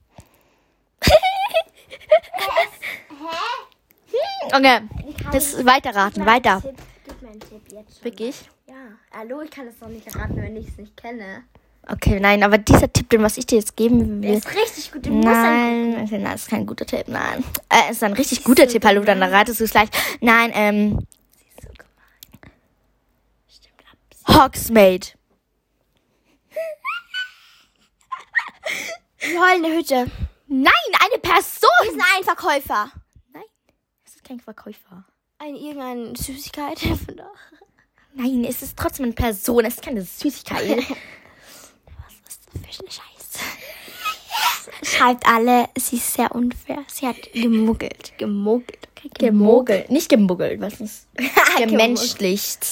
Okay. 4.54 4.82
Das 5.32 5.66
weiterraten, 5.66 6.26
weiter. 6.26 6.62
Tipp, 6.62 6.76
gib 7.06 7.22
mir 7.22 7.30
einen 7.30 7.40
Tipp 7.40 7.62
jetzt 7.72 7.96
schon. 7.96 8.04
Wirklich? 8.06 8.50
Ja. 8.68 8.76
Hallo, 9.18 9.42
ich 9.42 9.52
kann 9.52 9.68
es 9.68 9.78
doch 9.80 9.88
nicht 9.88 10.14
raten, 10.16 10.38
wenn 10.38 10.56
ich 10.56 10.68
es 10.68 10.78
nicht 10.78 10.96
kenne. 10.98 11.44
Okay, 11.90 12.20
nein, 12.20 12.44
aber 12.44 12.58
dieser 12.58 12.92
Tipp, 12.92 13.10
den 13.10 13.24
was 13.24 13.38
ich 13.38 13.46
dir 13.46 13.60
jetzt 13.60 13.78
geben 13.78 14.22
Der 14.22 14.32
will. 14.32 14.38
ist 14.38 14.54
richtig 14.54 14.92
gut. 14.92 15.08
Ein- 15.08 15.20
Nein, 15.22 16.02
okay, 16.04 16.18
nein, 16.18 16.34
das 16.34 16.42
ist 16.42 16.50
kein 16.50 16.66
guter 16.66 16.86
Tipp, 16.86 17.06
nein. 17.08 17.44
Äh, 17.70 17.92
ist 17.92 18.04
ein 18.04 18.12
richtig 18.14 18.44
guter 18.44 18.68
Tipp, 18.68 18.84
hallo, 18.84 19.02
dann 19.04 19.24
ratest 19.24 19.60
du 19.62 19.64
es 19.64 19.72
gleich. 19.72 19.90
Nein, 20.20 20.52
ähm, 20.54 21.08
Stimmt 23.50 23.84
ab. 24.26 24.44
Hogsmeade. 24.46 25.08
Die 29.24 29.38
heulende 29.40 29.70
Hütte. 29.78 30.12
Nein, 30.48 30.72
eine 31.00 31.14
Wir 31.14 31.20
Person. 31.22 31.70
sind 31.90 32.02
ein 32.18 32.24
Verkäufer. 32.24 32.92
Nein, 34.28 34.38
kein 34.38 34.40
Verkäufer. 34.40 35.06
Ein 35.40 35.56
irgendeine 35.56 36.16
Süßigkeit. 36.16 36.80
Nein, 38.14 38.46
es 38.46 38.62
ist 38.62 38.78
trotzdem 38.78 39.06
eine 39.06 39.14
Person, 39.14 39.66
es 39.66 39.76
ist 39.76 39.84
keine 39.84 40.02
Süßigkeit. 40.02 40.78
Was 40.80 42.14
ist 42.28 42.42
das 42.54 42.76
für 42.76 42.82
eine 42.82 42.92
Scheiße? 42.92 43.40
Schreibt 44.98 45.28
alle, 45.28 45.70
sie 45.78 45.98
ist 45.98 46.14
sehr 46.14 46.34
unfair. 46.34 46.84
Sie 46.88 47.08
hat 47.08 47.32
gemuggelt. 47.34 48.14
Gemuggelt. 48.18 48.88
Okay, 48.98 49.28
Gemogelt, 49.28 49.92
nicht 49.92 50.10
gemuggelt, 50.10 50.60
was 50.60 50.82
ist 50.82 51.08
gemenschlicht. 51.58 52.66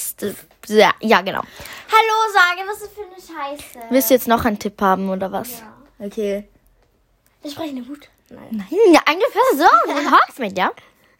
Ja, 0.66 0.92
ja, 1.00 1.20
genau. 1.20 1.40
Hallo, 1.40 2.32
sage, 2.32 2.68
was 2.68 2.82
ist 2.82 2.92
für 2.92 3.04
eine 3.04 3.56
Scheiße? 3.56 3.86
Willst 3.90 4.10
du 4.10 4.14
jetzt 4.14 4.26
noch 4.28 4.44
einen 4.44 4.58
Tipp 4.58 4.80
haben 4.80 5.08
oder 5.08 5.30
was? 5.30 5.60
Ja. 5.60 6.06
Okay. 6.06 6.48
Der 7.44 7.48
sprechende 7.48 7.88
Hut. 7.88 8.08
Nein. 8.28 8.48
Nein, 8.50 8.92
ja, 8.92 9.00
eine 9.06 9.22
Person 9.32 9.98
in 9.98 10.10
Hogsmeade, 10.10 10.54
ja? 10.56 10.72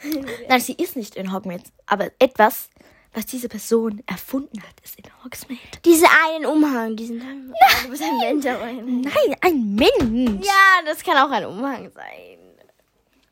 Nein, 0.49 0.61
sie 0.61 0.75
ist 0.75 0.97
nicht 0.97 1.17
in 1.17 1.33
Hogsmeade, 1.33 1.65
aber 1.87 2.11
etwas, 2.19 2.69
was 3.15 3.27
diese 3.27 3.49
Person 3.49 4.03
erfunden 4.07 4.63
hat, 4.63 4.75
ist 4.85 4.99
in 4.99 5.05
Hogsmeade. 5.25 5.61
Diese 5.85 6.07
einen 6.27 6.45
Umhang, 6.47 6.97
diesen 6.97 7.19
dann. 7.19 7.55
Du 7.85 7.91
bist 7.91 8.03
ein 8.03 8.19
Mensch, 8.19 8.47
aber 8.47 8.65
ein 8.65 9.01
Nein, 9.01 9.37
ein 9.41 9.75
Mensch. 9.75 10.47
Ja, 10.47 10.83
das 10.85 11.03
kann 11.03 11.17
auch 11.17 11.31
ein 11.31 11.47
Umhang 11.47 11.91
sein. 11.93 12.39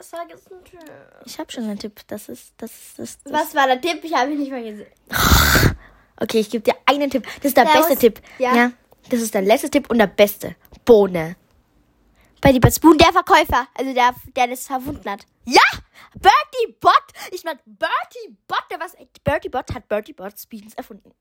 Sag 0.01 0.31
es 0.35 0.51
ein 0.51 0.63
Tipp. 0.65 0.81
Ich 1.25 1.39
habe 1.39 1.51
schon 1.51 1.65
einen 1.65 1.79
Tipp. 1.79 2.01
Das 2.09 2.29
ist, 2.29 2.53
das 2.59 2.71
ist, 2.71 2.99
das, 2.99 3.19
das. 3.25 3.33
Was 3.33 3.55
war 3.55 3.67
der 3.67 3.81
Tipp? 3.81 4.01
Ich 4.05 4.13
habe 4.15 4.33
ihn 4.33 4.39
nicht 4.39 4.51
mal 4.51 4.63
gesehen. 4.63 4.87
Okay, 6.17 6.39
ich 6.39 6.49
gebe 6.49 6.63
dir 6.63 6.75
einen 6.87 7.11
Tipp. 7.11 7.25
Das 7.39 7.47
ist 7.47 7.57
der, 7.57 7.65
Der 7.65 7.73
beste 7.73 7.93
aus- 7.95 7.99
Tipp. 7.99 8.21
ja. 8.39 8.71
Das 9.11 9.21
ist 9.21 9.35
der 9.35 9.43
letzte 9.43 9.69
Tipp 9.69 9.91
und 9.91 9.99
der 9.99 10.07
beste. 10.07 10.55
Bohne. 10.85 11.35
Bei 12.41 12.53
die 12.53 12.71
Spoon, 12.71 12.97
der 12.97 13.13
Verkäufer. 13.13 13.67
Also 13.77 13.93
der, 13.93 14.15
der 14.37 14.47
das 14.47 14.71
erfunden 14.71 15.11
hat. 15.11 15.27
Ja! 15.45 15.61
Bertie 16.15 16.73
Bot! 16.81 17.05
Ich 17.31 17.45
meine, 17.45 17.61
Bertie 17.65 18.37
Bot, 18.47 18.65
der 18.71 18.81
was. 18.81 18.97
Bertie 19.23 19.49
Bot 19.49 19.73
hat 19.75 19.89
Bertie 19.89 20.13
Bots 20.13 20.47
Beans 20.47 20.75
erfunden. 20.75 21.13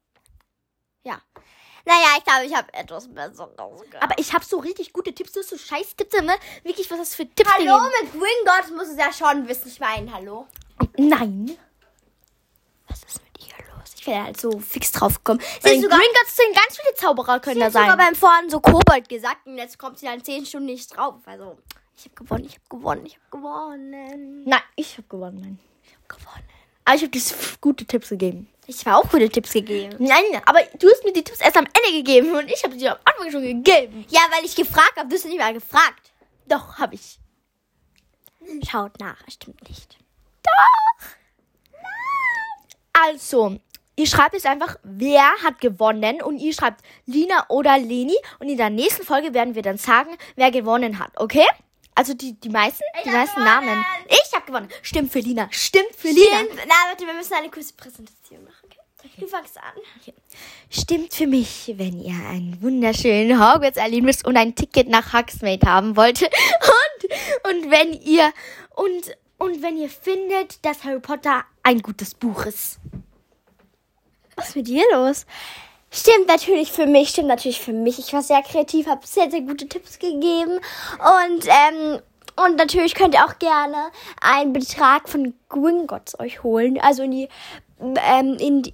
Ja. 1.03 1.21
Naja, 1.85 2.15
ich 2.17 2.23
glaube, 2.23 2.45
ich 2.45 2.55
habe 2.55 2.73
etwas 2.73 3.13
Besseres 3.13 3.37
gehört. 3.55 4.01
Aber 4.01 4.17
ich 4.17 4.33
habe 4.33 4.45
so 4.45 4.57
richtig 4.59 4.93
gute 4.93 5.13
Tipps. 5.13 5.33
Du 5.33 5.41
hast 5.41 5.49
so 5.49 5.57
scheiß 5.57 5.95
Tipps, 5.97 6.13
ne? 6.21 6.35
Wirklich, 6.63 6.89
was 6.89 6.99
hast 6.99 7.13
du 7.13 7.23
für 7.23 7.29
Tipps 7.29 7.51
Hallo, 7.53 7.77
gegeben? 7.77 7.91
mit 8.03 8.11
Gringotts 8.13 8.71
muss 8.71 8.87
es 8.87 8.97
ja 8.97 9.11
schon 9.11 9.47
wissen. 9.47 9.67
Ich 9.67 9.79
meine, 9.81 10.13
hallo. 10.13 10.47
Nein. 10.97 11.57
Was 12.87 13.03
ist 13.03 13.21
mit 13.21 13.45
ihr 13.45 13.65
los? 13.75 13.95
Ich 13.97 14.07
wäre 14.07 14.23
halt 14.23 14.39
so 14.39 14.59
fix 14.59 14.93
drauf 14.93 15.15
gekommen. 15.15 15.41
Sie 15.61 15.81
sogar, 15.81 15.99
Gringotts 15.99 16.37
sind 16.37 16.55
ganz 16.55 16.77
viele 16.77 16.95
Zauberer 16.95 17.39
können 17.41 17.55
sie 17.55 17.59
da 17.59 17.65
hat 17.65 17.73
sogar 17.73 17.87
sein. 17.89 17.97
beim 17.97 18.15
Vorhin 18.15 18.49
so 18.49 18.61
Kobold 18.61 19.09
gesagt 19.09 19.45
und 19.45 19.57
jetzt 19.57 19.77
kommt 19.77 19.99
sie 19.99 20.05
dann 20.05 20.23
10 20.23 20.45
Stunden 20.45 20.67
nicht 20.67 20.95
drauf. 20.95 21.15
Also, 21.25 21.57
ich 21.95 22.05
habe 22.05 22.15
gewonnen, 22.15 22.45
ich 22.45 22.55
habe 22.55 22.65
gewonnen, 22.69 23.05
ich 23.05 23.15
habe 23.15 23.29
gewonnen. 23.31 24.43
Nein, 24.45 24.61
ich 24.75 24.97
habe 24.97 25.07
gewonnen. 25.07 25.39
Nein. 25.41 25.59
Ich 25.83 25.93
habe 25.93 26.07
gewonnen. 26.07 26.43
Aber 26.85 26.95
ich 26.95 27.01
habe 27.01 27.11
dir 27.11 27.21
gute 27.61 27.85
Tipps 27.85 28.09
gegeben. 28.09 28.49
Ich 28.65 28.85
habe 28.85 28.97
auch 28.97 29.09
gute 29.09 29.29
Tipps 29.29 29.51
gegeben. 29.51 29.95
Nein, 29.99 30.41
aber 30.45 30.59
du 30.79 30.89
hast 30.89 31.03
mir 31.03 31.13
die 31.13 31.23
Tipps 31.23 31.41
erst 31.41 31.57
am 31.57 31.65
Ende 31.65 31.97
gegeben 31.97 32.35
und 32.35 32.49
ich 32.49 32.63
habe 32.63 32.77
sie 32.77 32.87
am 32.87 32.97
Anfang 33.03 33.31
schon 33.31 33.41
gegeben. 33.41 34.05
Ja, 34.09 34.21
weil 34.31 34.45
ich 34.45 34.55
gefragt 34.55 34.93
habe, 34.97 35.09
du 35.09 35.15
hast 35.15 35.25
nicht 35.25 35.37
mal 35.37 35.53
gefragt. 35.53 36.11
Doch, 36.47 36.77
habe 36.77 36.95
ich. 36.95 37.19
Schaut 38.69 38.99
nach, 38.99 39.17
es 39.27 39.35
stimmt 39.35 39.67
nicht. 39.67 39.97
Also, 42.93 43.57
ihr 43.95 44.07
schreibt 44.07 44.33
jetzt 44.33 44.45
einfach, 44.45 44.77
wer 44.83 45.23
hat 45.43 45.59
gewonnen 45.59 46.21
und 46.21 46.37
ihr 46.39 46.53
schreibt 46.53 46.81
Lina 47.05 47.45
oder 47.49 47.77
Leni 47.77 48.15
und 48.39 48.49
in 48.49 48.57
der 48.57 48.69
nächsten 48.69 49.03
Folge 49.03 49.33
werden 49.33 49.55
wir 49.55 49.61
dann 49.61 49.77
sagen, 49.77 50.15
wer 50.35 50.51
gewonnen 50.51 50.99
hat, 50.99 51.11
okay? 51.17 51.45
Also 51.95 52.13
die, 52.13 52.33
die 52.33 52.49
meisten, 52.49 52.83
die 53.03 53.09
hab 53.09 53.15
meisten 53.15 53.35
gewonnen. 53.39 53.65
Namen. 53.65 53.85
Ich 54.07 54.33
habe 54.33 54.45
gewonnen. 54.45 54.69
Stimmt 54.81 55.11
für 55.11 55.19
Lina. 55.19 55.47
Stimmt 55.51 55.95
für 55.95 56.07
Lina. 56.07 56.39
Stimmt. 56.39 56.61
Na, 56.67 56.73
warte, 56.89 57.05
wir 57.05 57.13
müssen 57.13 57.33
eine 57.33 57.49
kurze 57.49 57.73
Präsentation 57.73 58.43
machen. 58.43 58.63
Okay? 58.65 59.09
Du 59.17 59.27
fängst 59.27 59.57
an. 59.57 60.13
Stimmt 60.69 61.13
für 61.13 61.27
mich, 61.27 61.73
wenn 61.77 61.99
ihr 62.01 62.15
einen 62.29 62.61
wunderschönen 62.61 63.37
Hogwarts 63.39 63.77
erleben 63.77 64.09
und 64.23 64.37
ein 64.37 64.55
Ticket 64.55 64.87
nach 64.87 65.13
Hogsmeade 65.13 65.67
haben 65.67 65.95
wollt. 65.95 66.21
Und, 67.43 67.65
und 67.65 67.71
wenn 67.71 67.93
ihr, 67.93 68.31
und, 68.75 69.17
und 69.37 69.61
wenn 69.61 69.77
ihr 69.77 69.89
findet, 69.89 70.63
dass 70.65 70.85
Harry 70.85 71.01
Potter 71.01 71.43
ein 71.61 71.81
gutes 71.81 72.15
Buch 72.15 72.45
ist. 72.45 72.79
Was 74.35 74.49
ist 74.49 74.55
mit 74.55 74.67
dir 74.67 74.83
los? 74.93 75.25
Stimmt 75.95 76.27
natürlich 76.27 76.71
für 76.71 76.87
mich, 76.87 77.09
stimmt 77.09 77.27
natürlich 77.27 77.61
für 77.61 77.71
mich. 77.71 77.99
Ich 77.99 78.13
war 78.13 78.23
sehr 78.23 78.41
kreativ, 78.41 78.87
habe 78.87 79.05
sehr, 79.05 79.29
sehr 79.29 79.41
gute 79.41 79.67
Tipps 79.67 79.99
gegeben. 79.99 80.53
Und, 80.55 81.45
ähm, 81.45 81.99
und 82.35 82.57
natürlich 82.57 82.95
könnt 82.95 83.13
ihr 83.13 83.23
auch 83.23 83.37
gerne 83.37 83.91
einen 84.19 84.53
Betrag 84.53 85.07
von 85.07 85.35
Gringotts 85.49 86.19
euch 86.19 86.41
holen. 86.41 86.79
Also 86.81 87.03
in 87.03 87.11
die, 87.11 87.29
ähm, 87.79 88.37
in 88.39 88.63
die, 88.63 88.73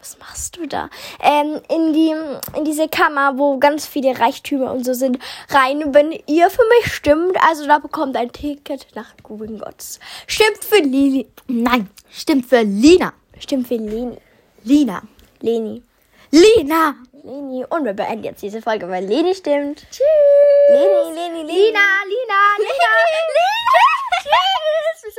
was 0.00 0.18
machst 0.18 0.56
du 0.56 0.66
da? 0.66 0.90
Ähm, 1.22 1.60
in 1.68 1.92
die, 1.92 2.12
in 2.58 2.64
diese 2.64 2.88
Kammer, 2.88 3.38
wo 3.38 3.58
ganz 3.58 3.86
viele 3.86 4.18
Reichtümer 4.18 4.72
und 4.72 4.84
so 4.84 4.94
sind, 4.94 5.20
rein, 5.50 5.94
wenn 5.94 6.10
ihr 6.10 6.50
für 6.50 6.64
mich 6.80 6.92
stimmt. 6.92 7.36
Also 7.48 7.68
da 7.68 7.78
bekommt 7.78 8.16
ein 8.16 8.32
Ticket 8.32 8.88
nach 8.96 9.16
Gringotts. 9.22 10.00
Stimmt 10.26 10.64
für 10.64 10.82
Lili. 10.82 11.28
Nein, 11.46 11.88
stimmt 12.10 12.46
für 12.46 12.62
Lina. 12.62 13.12
Stimmt 13.38 13.68
für 13.68 13.76
Leni. 13.76 14.16
Lina. 14.64 15.02
Leni. 15.40 15.85
Lina. 16.36 16.94
Leni. 17.22 17.64
Und 17.68 17.84
wir 17.84 17.94
beenden 17.94 18.24
jetzt 18.24 18.42
diese 18.42 18.60
Folge, 18.60 18.88
weil 18.88 19.04
Leni 19.04 19.34
stimmt. 19.34 19.86
Tschüss. 19.90 20.04
Leni, 20.68 21.14
Leni, 21.14 21.42
Leni. 21.42 21.52
Lina, 21.52 21.86
Lina, 22.12 22.40
Lina. 22.58 22.92
Lina. 23.36 23.84
Tschüss. 24.22 25.14